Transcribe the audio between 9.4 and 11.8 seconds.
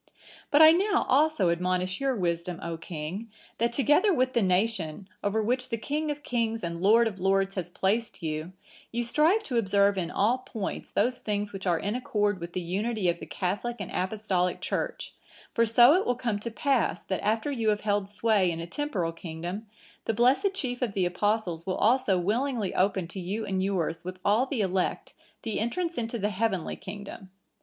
to observe in all points those things which are